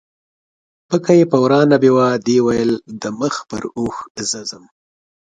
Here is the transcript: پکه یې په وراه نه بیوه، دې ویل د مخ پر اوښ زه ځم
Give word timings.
پکه 0.87 1.13
یې 1.19 1.25
په 1.31 1.37
وراه 1.43 1.65
نه 1.71 1.77
بیوه، 1.83 2.07
دې 2.25 2.37
ویل 2.45 2.71
د 3.01 3.03
مخ 3.19 3.35
پر 3.49 3.63
اوښ 3.77 3.95
زه 4.29 4.39
ځم 4.49 4.63